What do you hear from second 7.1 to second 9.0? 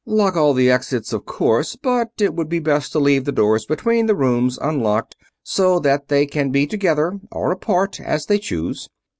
or apart, as they choose.